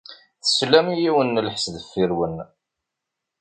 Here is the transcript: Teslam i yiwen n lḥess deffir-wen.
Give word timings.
Teslam 0.43 0.87
i 0.89 0.95
yiwen 1.01 1.27
n 1.35 1.43
lḥess 1.47 1.65
deffir-wen. 1.75 2.35